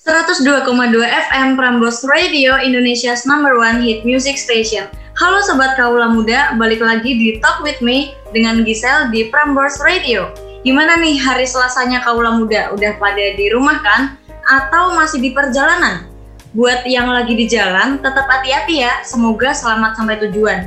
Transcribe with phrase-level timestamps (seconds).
[0.00, 0.64] 102,2
[1.04, 4.88] FM Prambors Radio, Indonesia's number one hit music station.
[5.20, 10.32] Halo Sobat Kaula Muda, balik lagi di Talk With Me dengan Giselle di Prambors Radio.
[10.64, 12.72] Gimana nih hari selasanya Kaula Muda?
[12.72, 14.16] Udah pada di rumah kan?
[14.48, 16.08] Atau masih di perjalanan?
[16.56, 20.64] Buat yang lagi di jalan, tetap hati-hati ya, semoga selamat sampai tujuan.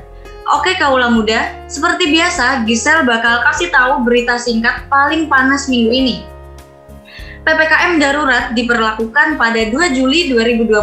[0.53, 6.32] Oke Kaula Muda, seperti biasa Giselle bakal kasih tahu berita singkat paling panas minggu ini.
[7.43, 10.79] PPKM darurat diberlakukan pada 2 Juli 2021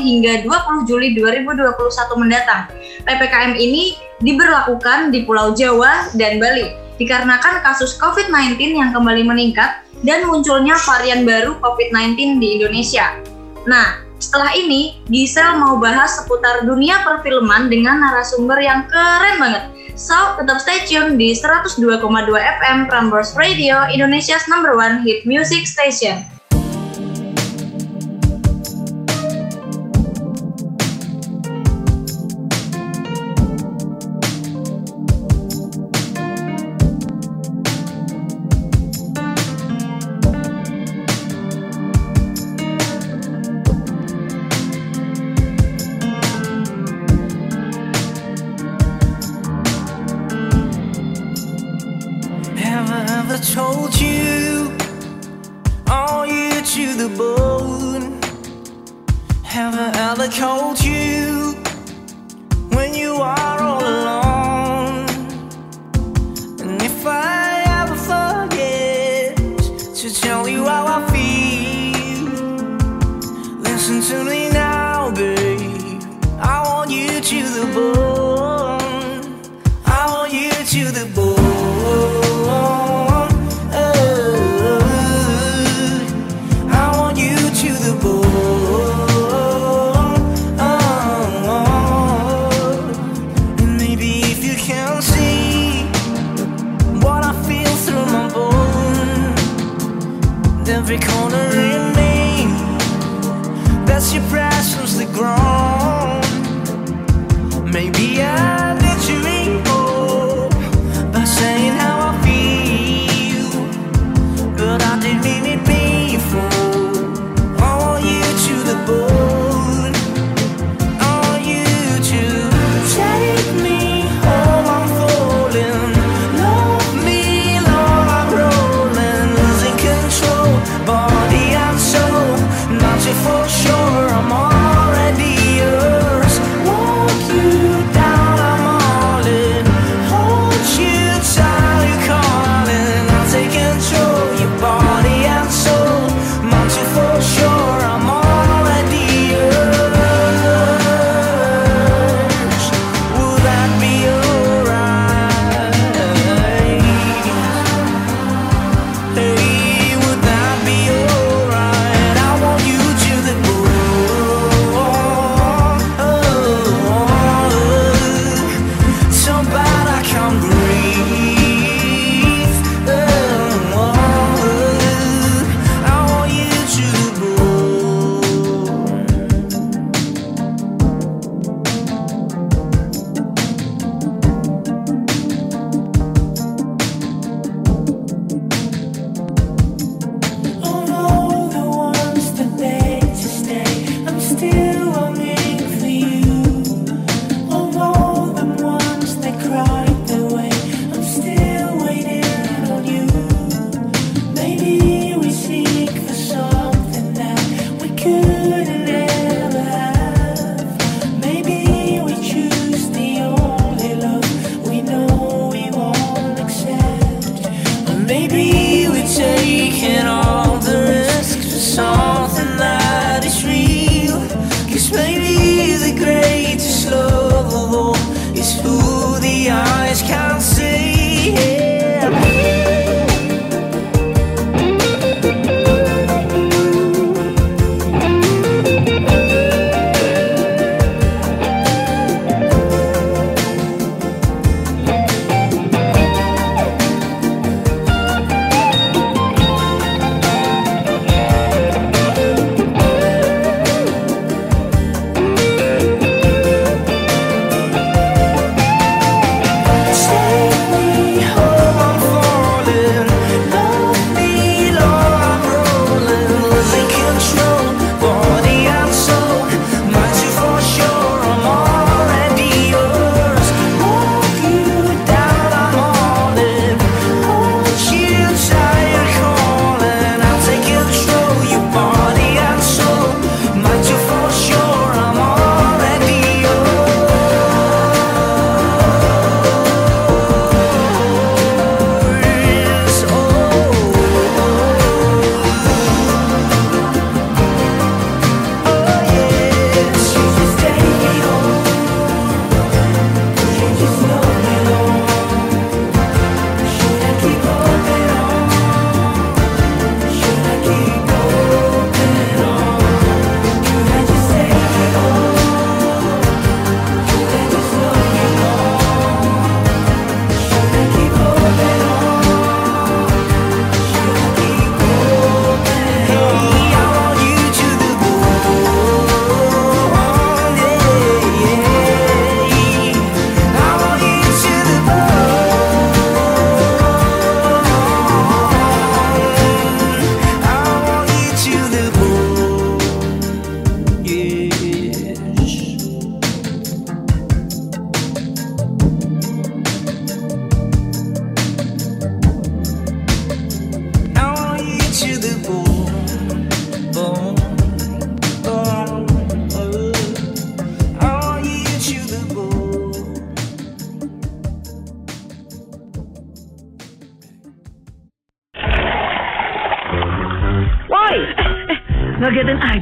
[0.00, 1.76] hingga 20 Juli 2021
[2.16, 2.72] mendatang.
[3.04, 10.24] PPKM ini diberlakukan di Pulau Jawa dan Bali dikarenakan kasus COVID-19 yang kembali meningkat dan
[10.24, 13.20] munculnya varian baru COVID-19 di Indonesia.
[13.68, 19.64] Nah, setelah ini Gisel mau bahas seputar dunia perfilman dengan narasumber yang keren banget.
[19.96, 21.80] So, tetap stay tune di 102,2
[22.36, 26.24] FM Prambors Radio, Indonesia's number one hit music station.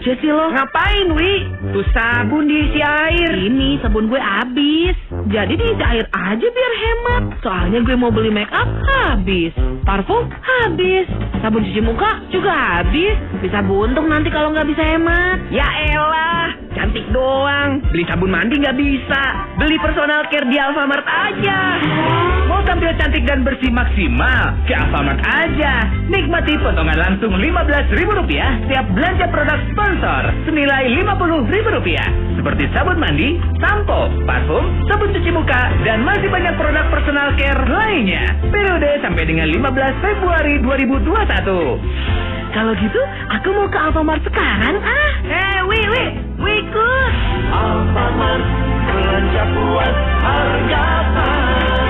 [0.09, 0.49] Aja sih lo.
[0.49, 1.33] Ngapain, Wi?
[1.77, 3.29] Tuh sabun diisi air.
[3.45, 4.97] Ini sabun gue habis.
[5.29, 7.23] Jadi diisi air aja biar hemat.
[7.45, 9.53] Soalnya gue mau beli make up habis.
[9.85, 11.05] Parfum habis.
[11.45, 13.21] Sabun cuci muka juga habis.
[13.45, 15.45] Bisa buntung nanti kalau nggak bisa hemat.
[15.53, 17.85] Ya elah, cantik doang.
[17.93, 19.23] Beli sabun mandi nggak bisa.
[19.61, 21.61] Beli personal care di Alfamart aja.
[21.85, 22.38] Mau
[22.69, 24.53] tampil cantik dan bersih maksimal?
[24.69, 25.89] Ke Alfamart aja.
[26.13, 28.29] Nikmati potongan langsung Rp15.000
[28.69, 32.37] setiap belanja produk sponsor senilai Rp50.000.
[32.37, 38.37] Seperti sabun mandi, sampo, parfum, sabun cuci muka, dan masih banyak produk personal care lainnya.
[38.53, 42.53] Periode sampai dengan 15 Februari 2021.
[42.53, 43.01] Kalau gitu,
[43.33, 45.11] aku mau ke Alfamart sekarang ah.
[45.25, 46.05] Eh, Wi, Wi,
[46.37, 47.13] Wi ikut.
[47.49, 48.45] Alfamart
[48.93, 50.85] belanja puas harga
[51.17, 51.88] pas.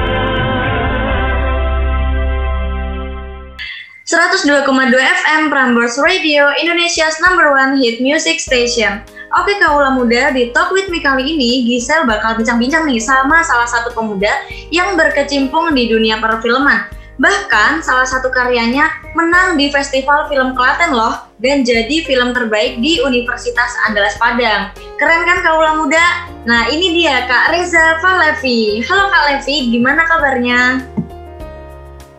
[4.08, 4.64] 102,2
[4.96, 9.04] FM Prambors Radio, Indonesia's number one hit music station.
[9.36, 13.68] Oke kaula muda, di Talk With Me kali ini Gisel bakal bincang-bincang nih sama salah
[13.68, 14.32] satu pemuda
[14.72, 16.88] yang berkecimpung di dunia perfilman.
[17.20, 23.04] Bahkan salah satu karyanya menang di Festival Film Klaten loh dan jadi film terbaik di
[23.04, 24.72] Universitas Andalas Padang.
[24.96, 26.32] Keren kan kaula muda?
[26.48, 28.80] Nah ini dia Kak Reza Falevi.
[28.88, 30.80] Halo Kak Levi, gimana kabarnya?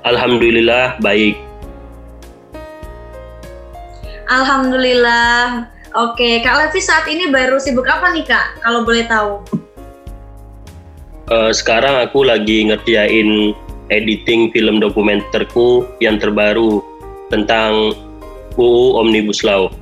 [0.05, 1.48] Alhamdulillah baik.
[4.29, 5.65] Alhamdulillah.
[5.97, 8.61] Oke, Kak Levi saat ini baru sibuk apa nih Kak?
[8.61, 9.41] Kalau boleh tahu.
[11.33, 13.57] Eh, sekarang aku lagi ngerjain
[13.89, 16.85] editing film dokumenterku yang terbaru
[17.33, 17.97] tentang
[18.53, 19.73] UU Omnibus Law.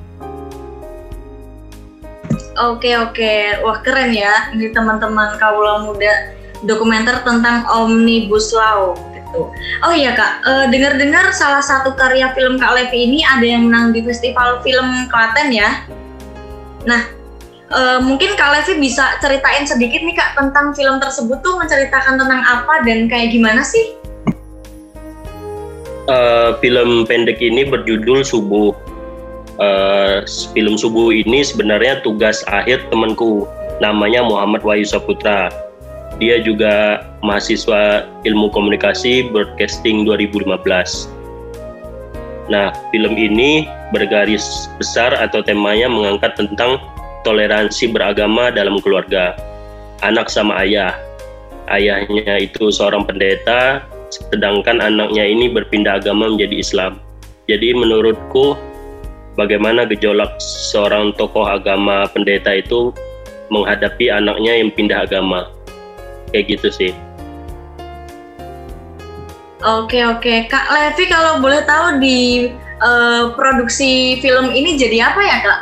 [2.58, 8.96] Oke oke, wah keren ya ini teman-teman kaula muda dokumenter tentang Omnibus Law
[9.28, 9.52] gitu.
[9.84, 13.92] Oh iya kak, eh, dengar-dengar salah satu karya film Kak Levi ini ada yang menang
[13.92, 15.84] di Festival Film Klaten ya.
[16.88, 17.04] Nah,
[17.68, 22.40] eh, mungkin Kak Levi bisa ceritain sedikit nih kak tentang film tersebut tuh menceritakan tentang
[22.40, 23.92] apa dan kayak gimana sih?
[26.08, 28.72] Eh, film pendek ini berjudul Subuh.
[29.60, 30.24] Eh,
[30.56, 33.44] film Subuh ini sebenarnya tugas akhir temanku,
[33.84, 35.67] namanya Muhammad Wahyu Saputra.
[36.18, 41.06] Dia juga mahasiswa ilmu komunikasi broadcasting 2015.
[42.50, 46.82] Nah, film ini bergaris besar atau temanya mengangkat tentang
[47.22, 49.36] toleransi beragama dalam keluarga.
[50.02, 50.96] Anak sama ayah.
[51.68, 56.92] Ayahnya itu seorang pendeta, sedangkan anaknya ini berpindah agama menjadi Islam.
[57.44, 58.56] Jadi menurutku
[59.36, 62.96] bagaimana gejolak seorang tokoh agama pendeta itu
[63.52, 65.52] menghadapi anaknya yang pindah agama.
[66.32, 66.92] Kayak gitu sih.
[69.58, 72.46] Oke oke, Kak Levi kalau boleh tahu di
[72.78, 75.60] eh, produksi film ini jadi apa ya kak?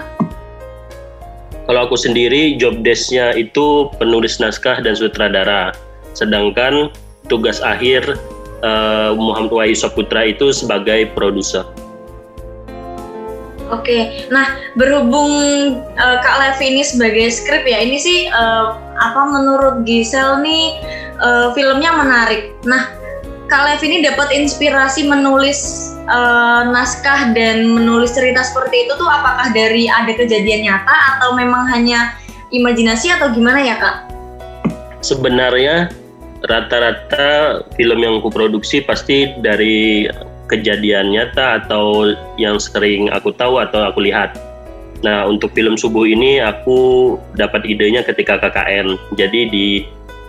[1.66, 5.72] Kalau aku sendiri job desk-nya itu penulis naskah dan sutradara.
[6.12, 6.92] Sedangkan
[7.32, 8.20] tugas akhir
[8.60, 11.64] eh, Muhammad Wahyu Saputra itu sebagai produser.
[13.66, 15.32] Oke, nah berhubung
[15.82, 18.66] eh, Kak Levi ini sebagai skrip ya, ini sih eh,
[19.00, 20.78] apa menurut Gisel nih
[21.20, 22.52] eh, filmnya menarik.
[22.64, 22.88] Nah,
[23.46, 29.52] Kak Levi ini dapat inspirasi menulis eh, naskah dan menulis cerita seperti itu tuh apakah
[29.54, 32.16] dari ada kejadian nyata atau memang hanya
[32.50, 33.96] imajinasi atau gimana ya Kak?
[35.02, 35.92] Sebenarnya
[36.46, 40.06] rata-rata film yang kuproduksi pasti dari
[40.46, 44.38] kejadian nyata atau yang sering aku tahu atau aku lihat.
[45.06, 48.98] Nah, untuk film Subuh ini aku dapat idenya ketika KKN.
[49.14, 49.68] Jadi di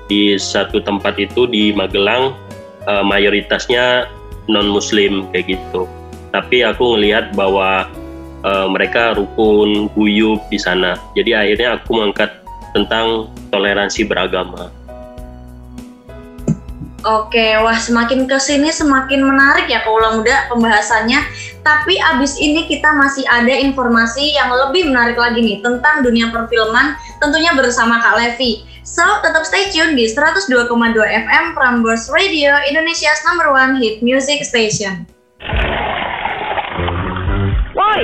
[0.06, 2.38] di satu tempat itu di Magelang
[2.86, 4.06] eh, mayoritasnya
[4.46, 5.90] non muslim kayak gitu.
[6.30, 7.90] Tapi aku ngelihat bahwa
[8.46, 10.94] eh, mereka rukun, guyup di sana.
[11.18, 12.38] Jadi akhirnya aku mengangkat
[12.78, 14.70] tentang toleransi beragama.
[17.08, 21.24] Oke, wah semakin ke sini semakin menarik ya kaulah muda pembahasannya.
[21.68, 26.96] Tapi abis ini kita masih ada informasi yang lebih menarik lagi nih tentang dunia perfilman,
[27.20, 28.64] tentunya bersama Kak Levi.
[28.88, 30.48] So, tetap stay tune di 102,2
[30.96, 35.04] FM Prambors Radio, Indonesia's number one hit music station.
[37.76, 38.02] Woi,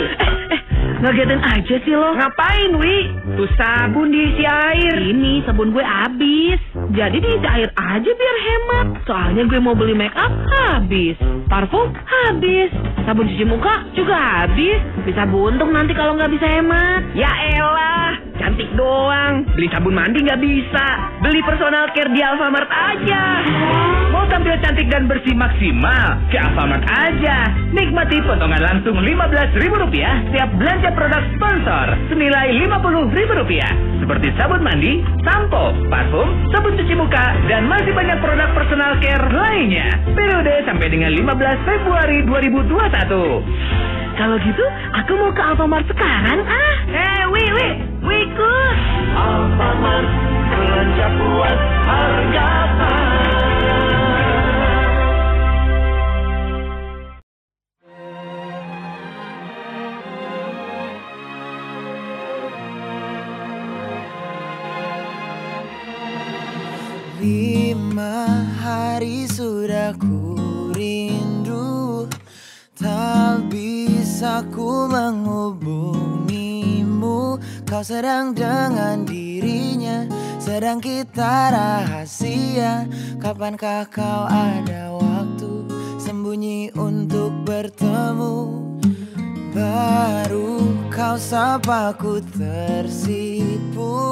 [1.03, 2.15] Ngagetin aja sih lo.
[2.15, 3.12] ngapain, Wi?
[3.36, 5.03] Tuh sabun diisi air.
[5.03, 6.55] Ini sabun gue habis.
[6.95, 8.88] Jadi diisi air aja biar hemat.
[9.03, 11.19] Soalnya gue mau beli make up habis.
[11.51, 12.72] Parfum habis.
[13.03, 14.79] Sabun cuci muka juga habis.
[15.03, 17.03] Bisa buntung nanti kalau nggak bisa hemat.
[17.19, 19.43] Ya elah, cantik doang.
[19.60, 20.88] Beli sabun mandi nggak bisa.
[21.19, 23.24] Beli personal care di Alfamart aja.
[24.23, 26.15] Mau tampil cantik dan bersih maksimal?
[26.31, 27.43] Ke Alfamart aja.
[27.75, 29.83] Nikmati potongan langsung Rp15.000
[30.31, 33.67] setiap belanja produk sponsor senilai Rp50.000.
[33.99, 39.91] Seperti sabun mandi, sampo, parfum, sabun cuci muka, dan masih banyak produk personal care lainnya.
[40.15, 43.43] Periode sampai dengan 15 Februari 2021.
[44.23, 44.65] Kalau gitu,
[45.03, 46.75] aku mau ke Alfamart sekarang ah.
[46.95, 47.67] Eh, wi, wi,
[48.07, 48.75] wi ikut.
[49.19, 50.07] Alfamart
[50.47, 51.59] belanja puas
[51.91, 52.63] harga
[67.23, 70.35] Lima hari sudah ku
[70.75, 72.03] rindu.
[72.75, 77.39] Tak bisa ku menghubungimu.
[77.63, 80.03] Kau sedang dengan dirinya
[80.35, 82.91] Sedang kita rahasia.
[83.23, 85.63] Kapankah kau ada waktu
[86.03, 88.67] Sembunyi untuk bertemu?
[89.55, 94.03] Baru kau sapa ku tersipu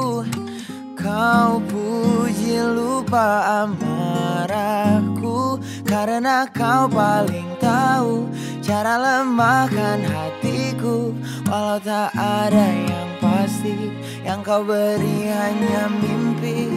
[1.02, 8.30] Kau puji lupa amarahku Karena kau paling tahu
[8.62, 11.10] Cara lemahkan hatiku.
[11.50, 16.70] Walau tak ada yang pasti Yang kau beri hanya mimpi.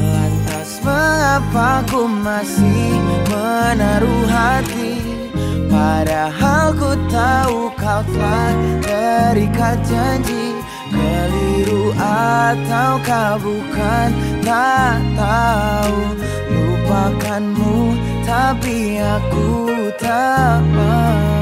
[0.00, 4.96] Lantas mengapa ku masih menaruh hati?
[5.68, 10.56] Padahal ku tahu kau telah terikat janji
[11.64, 14.08] Keliru ataukah bukan?
[14.44, 15.96] Tak tahu.
[16.52, 17.96] Lupakanmu
[18.28, 19.48] tapi aku
[19.96, 21.40] tak mau.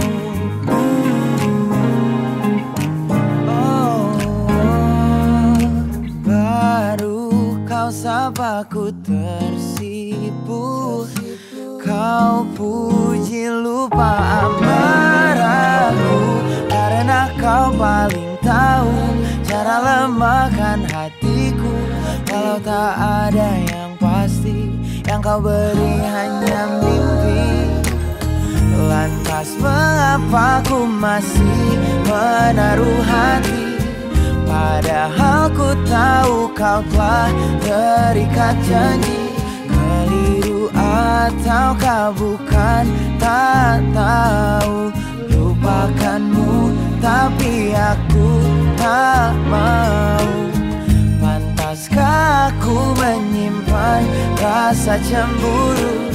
[3.50, 4.14] Oh,
[6.22, 11.02] baru kau sapa ku tersipu
[11.82, 16.22] Kau puji lupa amarahku
[16.70, 19.02] Karena kau paling tahu
[19.52, 21.76] Cara lemahkan hatiku.
[22.24, 24.72] Kalau tak ada yang pasti
[25.04, 27.68] Yang kau beri hanya mimpi.
[28.88, 31.76] Lantas mengapa ku masih
[32.08, 33.76] menaruh hati?
[34.48, 37.28] Padahal ku tahu kau telah
[37.60, 39.36] terikat janji.
[39.68, 42.84] Keliru ataukah bukan
[43.20, 44.88] tak tahu.
[45.28, 48.30] Lupakanmu tapi aku
[48.78, 50.30] tak mau.
[51.18, 54.06] Pantaskah aku menyimpan
[54.38, 56.14] rasa cemburu?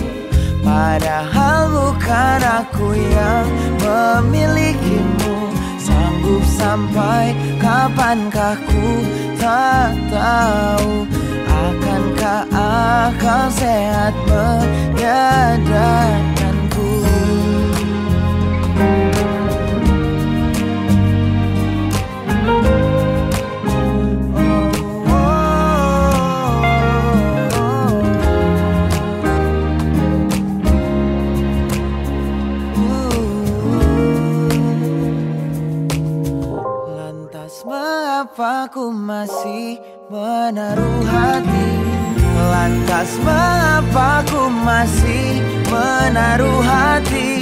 [0.64, 3.48] Padahal bukan aku yang
[3.84, 5.52] memilikimu.
[5.76, 9.04] Sanggup sampai kapankah ku
[9.36, 11.04] tak tahu.
[11.48, 16.37] Akankah akal sehat menyadarkanku
[38.38, 39.82] mengapa ku masih
[40.14, 41.70] menaruh hati.
[42.38, 45.42] Lantas mengapa ku masih
[45.74, 47.42] menaruh hati?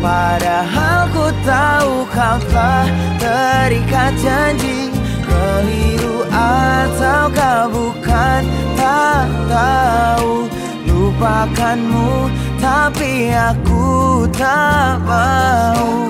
[0.00, 2.88] Padahal ku tahu kau telah
[3.20, 4.88] terikat janji.
[5.20, 8.40] Keliru ataukah bukan?
[8.72, 10.48] Tak tahu.
[10.88, 16.08] Lupakanmu tapi aku tak mau.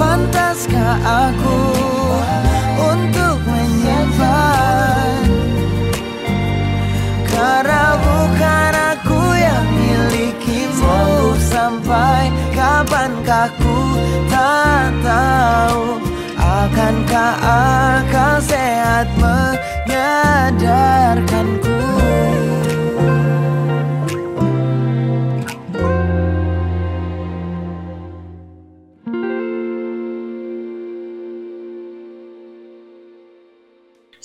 [0.00, 1.92] Pantaskah aku
[2.82, 5.22] untuk menyimpan
[7.30, 11.02] Karena bukan aku yang milikimu.
[11.42, 13.98] Sampai kapankah ku
[14.30, 15.98] tak tahu.
[16.38, 21.74] Akankah akal sehat menyadarkanku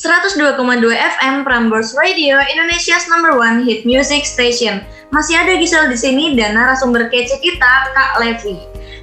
[0.07, 4.79] ...102,2 FM Prambors Radio, Indonesia's number one hit music station.
[5.11, 8.55] Masih ada Gisel di sini dan narasumber kece kita, Kak Levi.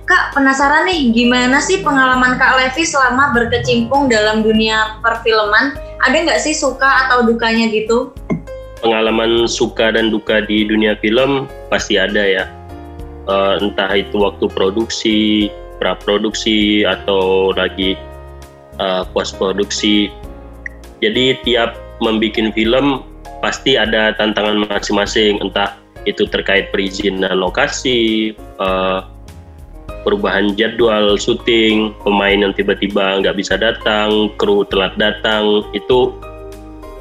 [0.09, 5.77] Kak, penasaran nih, gimana sih pengalaman Kak Levi selama berkecimpung dalam dunia perfilman?
[6.09, 8.17] Ada nggak sih suka atau dukanya gitu?
[8.85, 12.45] pengalaman suka dan duka di dunia film pasti ada ya.
[13.25, 15.49] Eh, entah itu waktu produksi,
[15.81, 17.97] pra produksi atau lagi
[19.17, 20.13] post produksi.
[21.05, 23.05] Jadi tiap membuat film
[23.45, 25.77] pasti ada tantangan masing-masing, entah
[26.09, 29.05] itu terkait perizinan lokasi, uh,
[30.05, 36.13] perubahan jadwal syuting, pemain yang tiba-tiba nggak bisa datang, kru telat datang, itu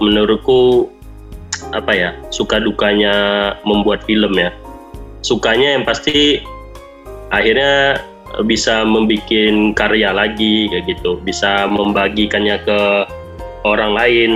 [0.03, 0.91] menurutku
[1.71, 3.15] apa ya suka dukanya
[3.63, 4.51] membuat film ya.
[5.23, 6.43] Sukanya yang pasti
[7.31, 8.03] akhirnya
[8.43, 12.79] bisa membuat karya lagi kayak gitu, bisa membagikannya ke
[13.67, 14.31] orang lain.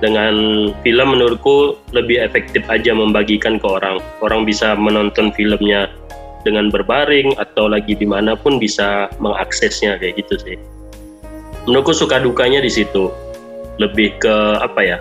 [0.00, 0.32] Dengan
[0.80, 4.00] film menurutku lebih efektif aja membagikan ke orang.
[4.24, 5.92] Orang bisa menonton filmnya
[6.40, 10.56] dengan berbaring atau lagi di mana pun bisa mengaksesnya kayak gitu sih.
[11.68, 13.12] Menurutku suka dukanya di situ.
[13.76, 14.98] Lebih ke apa ya?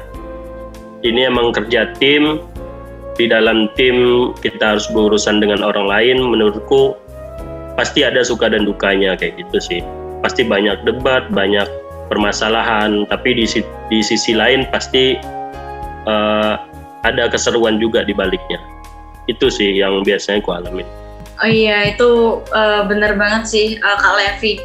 [1.08, 2.44] Ini emang kerja tim.
[3.16, 6.18] Di dalam tim kita harus berurusan dengan orang lain.
[6.28, 7.00] Menurutku
[7.80, 9.82] pasti ada suka dan dukanya kayak gitu sih.
[10.20, 11.68] Pasti banyak debat, banyak
[12.10, 13.06] permasalahan.
[13.08, 13.46] Tapi di,
[13.88, 15.16] di sisi lain pasti
[16.10, 16.58] uh,
[17.08, 18.60] ada keseruan juga di baliknya.
[19.30, 20.88] Itu sih yang biasanya ku alamin.
[21.40, 24.60] Oh iya, itu uh, bener banget sih uh, Kak Levi.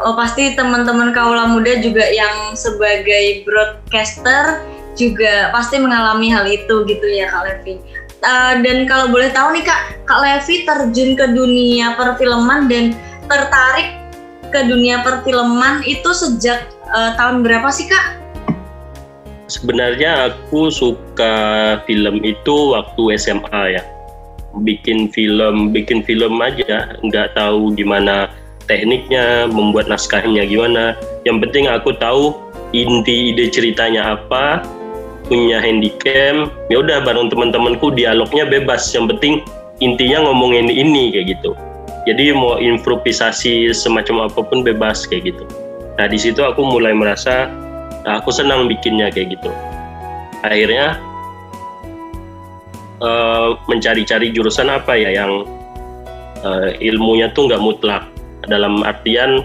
[0.00, 4.64] Oh pasti teman-teman kaula muda juga yang sebagai broadcaster
[4.96, 7.76] juga pasti mengalami hal itu gitu ya Kak Levi.
[8.24, 12.96] Uh, dan kalau boleh tahu nih Kak, Kak Levi terjun ke dunia perfilman dan
[13.28, 14.00] tertarik
[14.48, 16.64] ke dunia perfilman itu sejak
[16.96, 18.24] uh, tahun berapa sih Kak?
[19.46, 21.34] Sebenarnya aku suka
[21.86, 23.82] film itu waktu SMA ya.
[24.64, 26.96] Bikin film bikin film aja.
[27.04, 28.32] Nggak tahu gimana
[28.66, 30.98] tekniknya membuat naskahnya gimana.
[31.22, 32.34] Yang penting aku tahu
[32.74, 34.66] inti ide ceritanya apa
[35.30, 36.50] punya handycam.
[36.72, 38.90] Ya udah bareng teman-temanku dialognya bebas.
[38.90, 39.34] Yang penting
[39.78, 41.54] intinya ngomongin ini kayak gitu.
[42.02, 45.46] Jadi mau improvisasi semacam apa pun bebas kayak gitu
[45.96, 47.48] nah di situ aku mulai merasa
[48.04, 49.50] nah, aku senang bikinnya kayak gitu.
[50.44, 51.00] Akhirnya
[53.02, 55.42] uh, mencari-cari jurusan apa ya yang
[56.44, 58.04] uh, ilmunya tuh nggak mutlak.
[58.46, 59.42] Dalam artian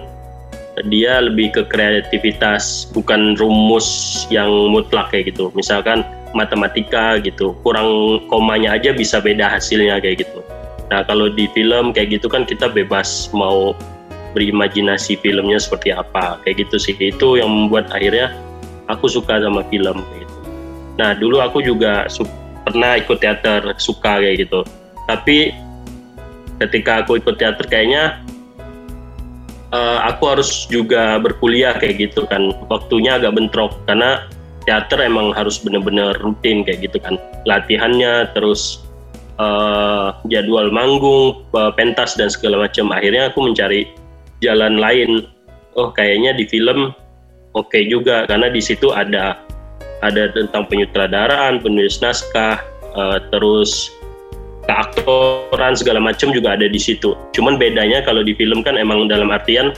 [0.88, 5.50] dia lebih ke kreativitas bukan rumus yang mutlak kayak gitu.
[5.58, 10.40] Misalkan matematika gitu kurang komanya aja bisa beda hasilnya kayak gitu.
[10.92, 13.76] Nah kalau di film kayak gitu kan kita bebas mau
[14.32, 16.40] berimajinasi filmnya seperti apa.
[16.44, 16.96] Kayak gitu sih.
[16.98, 18.34] Itu yang membuat akhirnya
[18.92, 20.36] aku suka sama film gitu.
[21.00, 22.06] Nah dulu aku juga
[22.68, 24.62] pernah ikut teater suka kayak gitu.
[25.08, 25.52] Tapi
[26.62, 28.22] ketika aku ikut teater kayaknya
[29.74, 32.54] uh, aku harus juga berkuliah kayak gitu kan.
[32.70, 34.28] Waktunya agak bentrok karena
[34.70, 37.18] teater emang harus bener-bener rutin kayak gitu kan.
[37.50, 38.86] Latihannya terus
[39.42, 42.94] uh, jadwal manggung uh, pentas dan segala macam.
[42.94, 43.90] Akhirnya aku mencari
[44.42, 45.30] jalan lain
[45.78, 46.92] oh kayaknya di film
[47.56, 49.38] oke okay juga karena di situ ada
[50.02, 52.58] ada tentang penyutradaraan, penulis naskah,
[52.98, 53.94] uh, terus
[54.66, 57.14] keaktoran segala macam juga ada di situ.
[57.34, 59.74] Cuman bedanya kalau di film kan emang dalam artian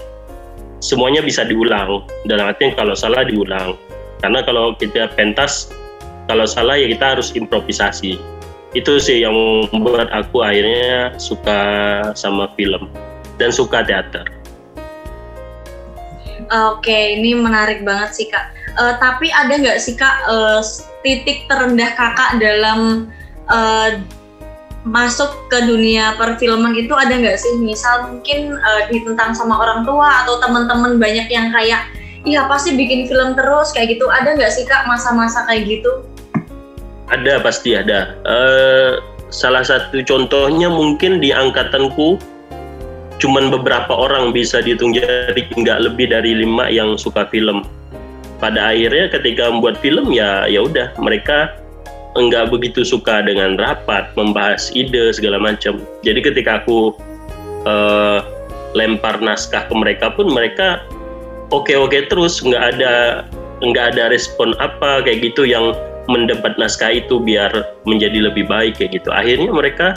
[0.80, 2.08] semuanya bisa diulang.
[2.28, 3.76] Dalam artian kalau salah diulang.
[4.24, 5.72] Karena kalau kita pentas,
[6.32, 8.16] kalau salah ya kita harus improvisasi.
[8.74, 9.36] Itu sih yang
[9.70, 11.60] membuat aku akhirnya suka
[12.18, 12.90] sama film
[13.38, 14.43] dan suka teater.
[16.54, 18.54] Oke, ini menarik banget sih kak.
[18.78, 20.62] Uh, tapi ada nggak sih kak uh,
[21.02, 23.10] titik terendah kakak dalam
[23.50, 23.98] uh,
[24.86, 27.58] masuk ke dunia perfilman itu ada nggak sih?
[27.58, 31.90] Misal mungkin uh, ditentang sama orang tua atau teman-teman banyak yang kayak,
[32.22, 34.06] iya pasti bikin film terus kayak gitu.
[34.14, 36.06] Ada nggak sih kak masa-masa kayak gitu?
[37.10, 38.14] Ada pasti ada.
[38.30, 39.02] Uh,
[39.34, 42.22] salah satu contohnya mungkin di angkatanku
[43.24, 47.64] cuman beberapa orang bisa dihitung jari nggak lebih dari lima yang suka film.
[48.44, 51.56] Pada akhirnya ketika membuat film ya ya udah mereka
[52.20, 55.80] enggak begitu suka dengan rapat membahas ide segala macam.
[56.04, 56.92] Jadi ketika aku
[57.64, 58.20] uh,
[58.76, 60.84] lempar naskah ke mereka pun mereka
[61.56, 63.24] oke oke terus nggak ada
[63.64, 65.72] nggak ada respon apa kayak gitu yang
[66.12, 67.56] mendebat naskah itu biar
[67.88, 69.08] menjadi lebih baik kayak gitu.
[69.16, 69.96] Akhirnya mereka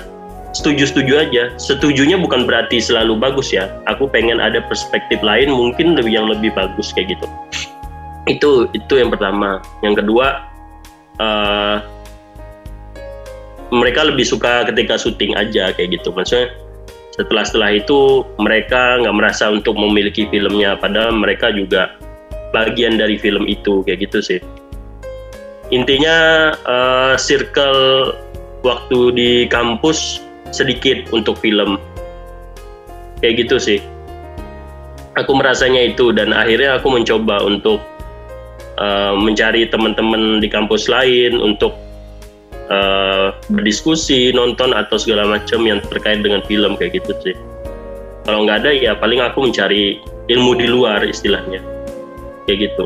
[0.56, 1.44] setuju-setuju aja.
[1.60, 3.68] Setujunya bukan berarti selalu bagus ya.
[3.92, 7.26] Aku pengen ada perspektif lain mungkin lebih yang lebih bagus kayak gitu.
[8.24, 9.60] Itu itu yang pertama.
[9.84, 10.48] Yang kedua
[11.20, 11.76] uh,
[13.70, 16.10] mereka lebih suka ketika syuting aja kayak gitu.
[16.10, 16.50] Maksudnya
[17.16, 20.80] setelah setelah itu mereka nggak merasa untuk memiliki filmnya.
[20.80, 21.92] Padahal mereka juga
[22.56, 24.40] bagian dari film itu kayak gitu sih.
[25.74, 28.14] Intinya uh, circle
[28.62, 31.78] waktu di kampus sedikit untuk film
[33.22, 33.78] kayak gitu sih
[35.16, 37.80] aku merasanya itu dan akhirnya aku mencoba untuk
[38.76, 41.72] uh, mencari teman-teman di kampus lain untuk
[42.68, 47.34] uh, berdiskusi, nonton atau segala macam yang terkait dengan film kayak gitu sih.
[48.28, 51.62] Kalau nggak ada ya paling aku mencari ilmu di luar istilahnya,
[52.44, 52.84] kayak gitu.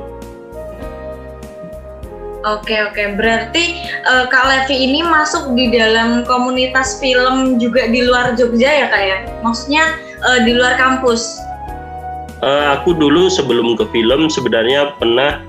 [2.41, 8.33] Oke oke, berarti uh, Kak Levi ini masuk di dalam komunitas film juga di luar
[8.33, 9.19] Jogja ya kak ya?
[9.45, 9.85] Maksudnya
[10.25, 11.37] uh, di luar kampus?
[12.41, 15.45] Uh, aku dulu sebelum ke film sebenarnya pernah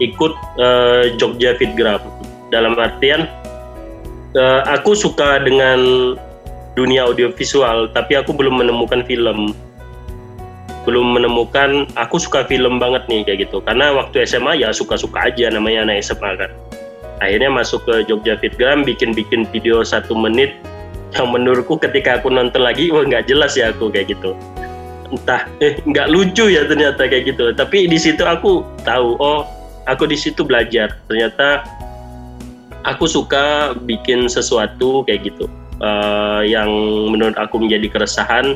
[0.00, 2.00] ikut uh, Jogja Fitgram.
[2.48, 3.28] Dalam artian
[4.32, 6.16] uh, aku suka dengan
[6.72, 9.52] dunia audiovisual, tapi aku belum menemukan film
[10.82, 13.62] belum menemukan aku suka film banget nih kayak gitu.
[13.62, 16.50] Karena waktu SMA ya suka-suka aja namanya anak SMA kan.
[17.22, 20.58] Akhirnya masuk ke Jogja Fitgram bikin-bikin video satu menit
[21.14, 24.34] yang menurutku ketika aku nonton lagi wah nggak jelas ya aku kayak gitu.
[25.12, 27.54] Entah eh nggak lucu ya ternyata kayak gitu.
[27.54, 29.46] Tapi di situ aku tahu oh
[29.86, 30.98] aku di situ belajar.
[31.06, 31.62] Ternyata
[32.82, 35.46] aku suka bikin sesuatu kayak gitu.
[35.82, 36.70] Uh, yang
[37.10, 38.54] menurut aku menjadi keresahan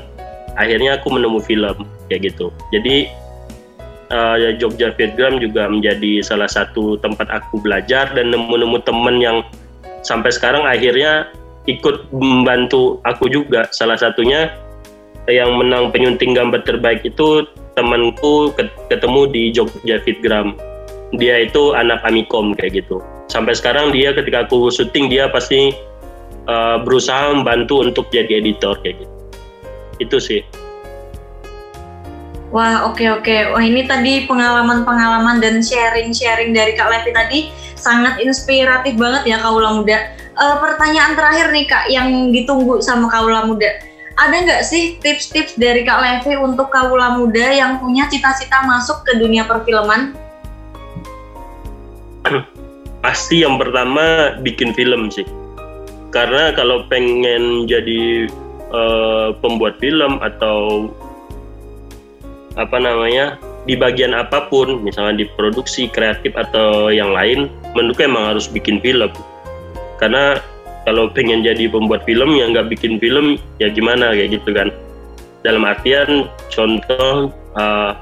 [0.57, 1.77] akhirnya aku menemu film
[2.09, 2.51] kayak gitu.
[2.73, 3.09] Jadi
[4.11, 9.39] uh, Jogja Fitgram juga menjadi salah satu tempat aku belajar dan nemu-nemu temen yang
[10.03, 11.31] sampai sekarang akhirnya
[11.71, 13.69] ikut membantu aku juga.
[13.71, 14.53] Salah satunya
[15.27, 18.55] yang menang penyunting gambar terbaik itu temanku
[18.89, 20.57] ketemu di Jogja Fitgram
[21.15, 22.99] dia itu anak Amikom kayak gitu.
[23.27, 25.75] Sampai sekarang dia ketika aku syuting dia pasti
[26.47, 29.16] uh, berusaha membantu untuk jadi editor kayak gitu
[29.99, 30.41] itu sih
[32.55, 33.27] Wah, oke okay, oke.
[33.27, 33.41] Okay.
[33.51, 37.39] Wah, ini tadi pengalaman-pengalaman dan sharing-sharing dari Kak Levi tadi
[37.75, 40.15] sangat inspiratif banget ya Kaula Muda.
[40.39, 43.67] Uh, pertanyaan terakhir nih Kak yang ditunggu sama Kaula Muda.
[44.17, 49.19] Ada nggak sih tips-tips dari Kak Levi untuk Kaula Muda yang punya cita-cita masuk ke
[49.19, 50.15] dunia perfilman?
[53.05, 55.27] Pasti yang pertama bikin film sih.
[56.15, 58.31] Karena kalau pengen jadi
[58.77, 60.93] uh, pembuat film atau
[62.57, 68.37] apa namanya di bagian apa pun misalnya di produksi kreatif atau yang lain menurutku emang
[68.37, 69.11] harus bikin film.
[69.99, 70.39] Karena
[70.87, 74.71] kalau pengen jadi pembuat film yang nggak bikin film ya gimana kayak gitu kan.
[75.43, 77.93] Dalam artian contoh uh,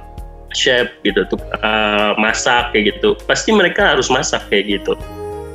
[0.53, 3.17] chef gitu tuh uh, masak kayak gitu.
[3.25, 4.95] Pasti mereka harus masak kayak gitu.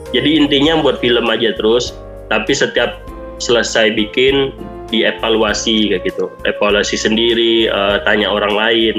[0.09, 1.93] Jadi intinya buat film aja terus
[2.33, 2.97] tapi setiap
[3.37, 4.51] selesai bikin
[4.89, 6.29] dievaluasi kayak gitu.
[6.45, 8.97] Evaluasi sendiri uh, tanya orang lain.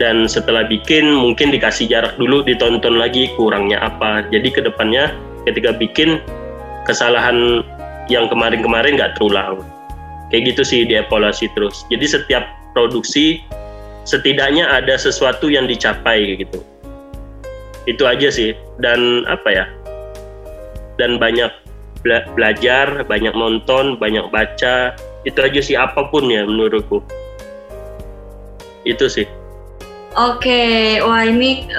[0.00, 4.26] Dan setelah bikin mungkin dikasih jarak dulu ditonton lagi kurangnya apa.
[4.34, 5.14] Jadi ke depannya
[5.46, 6.18] ketika bikin
[6.86, 7.62] kesalahan
[8.10, 9.62] yang kemarin-kemarin nggak terulang.
[10.34, 11.86] Kayak gitu sih dievaluasi terus.
[11.92, 12.42] Jadi setiap
[12.74, 13.44] produksi
[14.02, 16.64] setidaknya ada sesuatu yang dicapai gitu.
[17.86, 18.58] Itu aja sih.
[18.82, 19.64] Dan apa ya?
[20.98, 21.61] Dan banyak
[22.02, 24.94] bela belajar, banyak nonton, banyak baca.
[25.22, 27.02] Itu aja sih apa pun ya menurutku.
[28.82, 29.26] Itu sih.
[30.12, 31.72] Oke, wah ini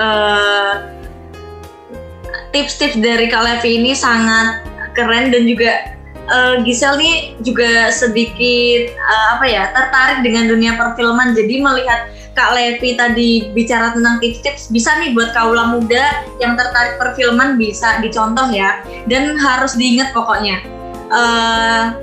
[2.50, 4.66] tips-tips uh, dari Kak Levi ini sangat
[4.98, 5.94] keren dan juga
[6.34, 11.38] uh, Gisel nih juga sedikit uh, apa ya tertarik dengan dunia perfilman.
[11.38, 16.98] Jadi melihat Kak Levi tadi bicara tentang tips-tips bisa nih buat kaula muda yang tertarik
[16.98, 18.82] perfilman bisa dicontoh ya.
[19.06, 20.66] Dan harus diingat pokoknya.
[21.14, 21.94] Uh,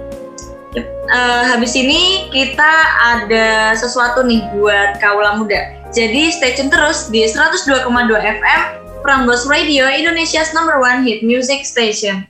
[1.10, 5.74] uh, habis ini kita ada sesuatu nih buat kaula muda.
[5.90, 7.82] Jadi stay tune terus di 102,2
[8.14, 8.60] FM
[9.02, 12.29] Prambos Radio Indonesia's number one hit music station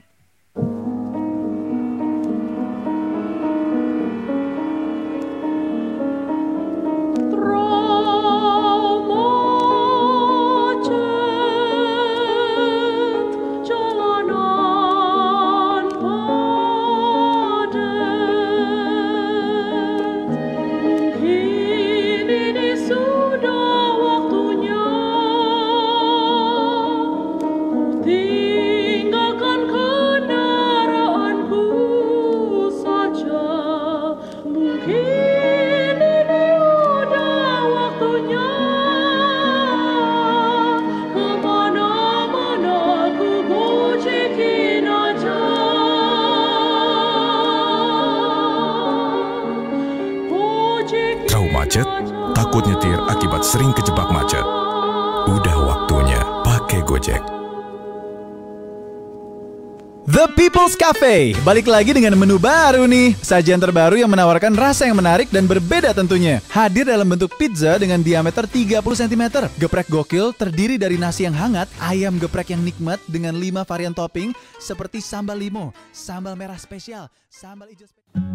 [60.61, 61.33] People's Cafe.
[61.41, 63.17] Balik lagi dengan menu baru nih.
[63.17, 66.37] Sajian terbaru yang menawarkan rasa yang menarik dan berbeda tentunya.
[66.53, 71.65] Hadir dalam bentuk pizza dengan diameter 30 cm Geprek gokil terdiri dari nasi yang hangat
[71.81, 77.65] Ayam geprek yang nikmat dengan 5 varian topping Seperti sambal limo, sambal merah spesial, sambal
[77.65, 78.30] hijau spesial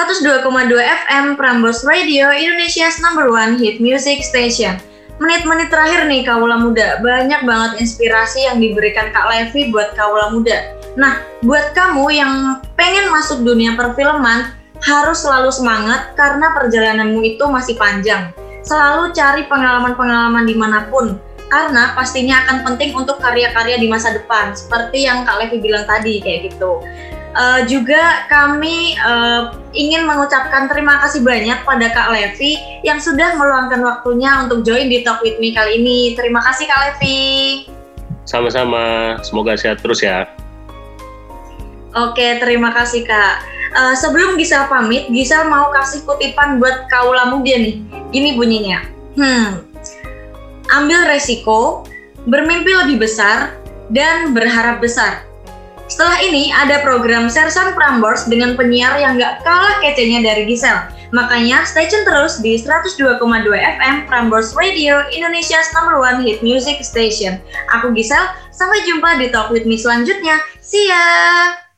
[0.00, 0.48] 102,2
[0.80, 4.80] FM Prambors Radio, Indonesia's number one hit music station.
[5.20, 10.72] Menit-menit terakhir nih Kaula Muda, banyak banget inspirasi yang diberikan Kak Levi buat Kaula Muda.
[10.96, 12.32] Nah, buat kamu yang
[12.80, 18.32] pengen masuk dunia perfilman, harus selalu semangat karena perjalananmu itu masih panjang.
[18.64, 21.20] Selalu cari pengalaman-pengalaman di mana pun,
[21.52, 26.24] karena pastinya akan penting untuk karya-karya di masa depan, seperti yang Kak Levi bilang tadi,
[26.24, 26.80] kayak gitu.
[27.30, 33.78] Uh, juga kami uh, ingin mengucapkan terima kasih banyak pada Kak Levi yang sudah meluangkan
[33.86, 36.18] waktunya untuk join di Talk With Me kali ini.
[36.18, 37.22] Terima kasih Kak Levi.
[38.26, 40.26] Sama-sama, semoga sehat terus ya.
[41.94, 43.46] Oke, terima kasih Kak.
[43.78, 47.78] Uh, sebelum Gisel pamit, Gisel mau kasih kutipan buat kaula muda nih.
[48.10, 48.82] Gini bunyinya.
[49.14, 49.62] Hmm,
[50.74, 51.86] ambil resiko,
[52.26, 53.54] bermimpi lebih besar,
[53.86, 55.29] dan berharap besar
[55.90, 60.86] setelah ini ada program Sersan Prambors dengan penyiar yang gak kalah kecenya dari Gisel.
[61.10, 63.18] Makanya stay tune terus di 102,2
[63.50, 67.42] FM Prambors Radio, Indonesia's number one hit music station.
[67.74, 68.22] Aku Gisel,
[68.54, 70.38] sampai jumpa di Talk With Me selanjutnya.
[70.62, 71.69] See ya!